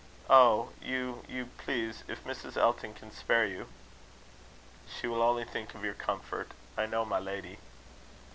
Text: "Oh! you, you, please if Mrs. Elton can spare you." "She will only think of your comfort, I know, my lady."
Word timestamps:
"Oh! 0.31 0.69
you, 0.81 1.23
you, 1.29 1.51
please 1.59 2.03
if 2.07 2.23
Mrs. 2.23 2.57
Elton 2.57 2.95
can 2.95 3.11
spare 3.11 3.45
you." 3.45 3.67
"She 4.87 5.05
will 5.05 5.21
only 5.21 5.45
think 5.45 5.75
of 5.75 5.85
your 5.85 5.93
comfort, 5.93 6.53
I 6.75 6.87
know, 6.87 7.05
my 7.05 7.19
lady." 7.19 7.59